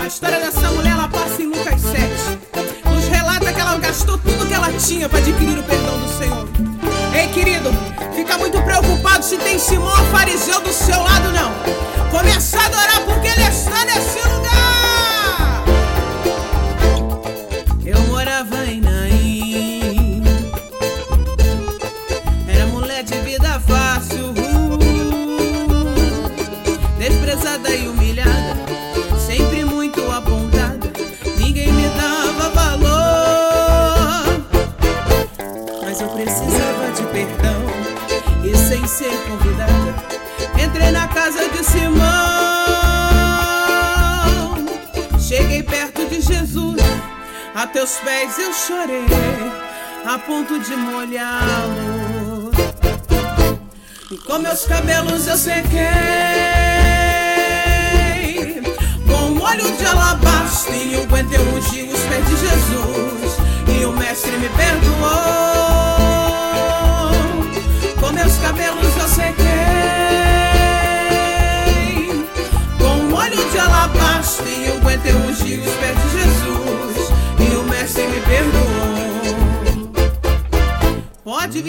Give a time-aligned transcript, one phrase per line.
[0.00, 1.98] A história dessa mulher ela passa em Lucas 7.
[2.84, 6.48] Nos relata que ela gastou tudo que ela tinha para adquirir o perdão do Senhor.
[7.14, 7.70] Ei, querido,
[8.14, 11.52] fica muito preocupado se tem Simão fariseu do seu lado, não.
[12.10, 15.64] Começa a adorar porque ele está nesse lugar.
[17.84, 20.22] Eu morava em Naim.
[22.46, 24.30] Era mulher de vida fácil.
[24.30, 24.78] uh,
[26.98, 27.97] desprezada e humilhada.
[39.04, 41.98] Entrei na casa de Simão.
[45.20, 46.82] Cheguei perto de Jesus.
[47.54, 49.06] A teus pés eu chorei,
[50.04, 52.50] a ponto de molhá-lo.
[54.10, 55.68] E com meus cabelos eu sequei
[59.06, 63.36] Com óleo de alabastro e o guente eu ungi os pés de Jesus
[63.68, 65.37] E o mestre me perdoou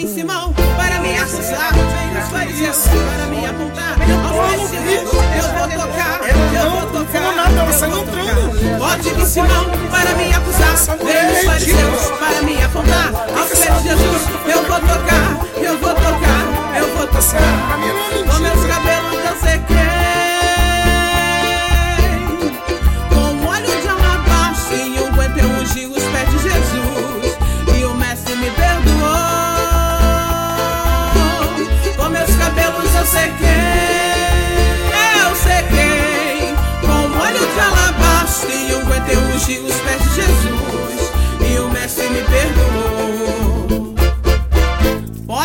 [0.00, 6.20] Vir Simão para me acusar Os fariseus para me apontar Aos Jesus eu vou tocar
[6.24, 7.20] Eu vou tocar
[7.50, 8.78] eu vou tocar.
[8.78, 13.88] Pode vir Simão para me acusar Vem os fariseus para me apontar Aos pés de
[13.90, 14.22] Jesus.
[14.46, 17.36] Eu vou tocar Eu vou tocar, eu vou tocar.
[17.36, 19.89] é Com meus cabelos eu sequei Com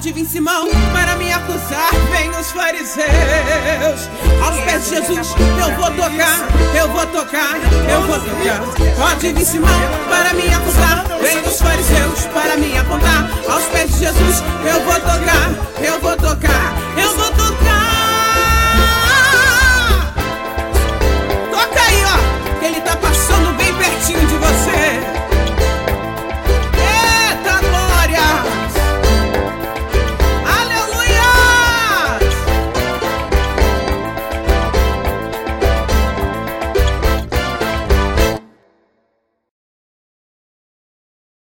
[0.00, 4.08] Vir Simão para me acusar, vem os fariseus.
[4.42, 7.56] Aos pés de Jesus eu vou tocar, eu vou tocar,
[7.90, 8.60] eu vou tocar.
[8.96, 13.28] Pode vir Simão para me acusar, vem os fariseus para me apontar.
[13.50, 13.88] Aos pés